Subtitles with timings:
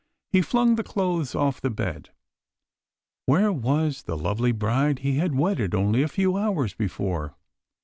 [0.31, 2.09] He flung the clothes off the bed.
[3.27, 7.35] Where was the lovely bride he had wedded only a few hours before?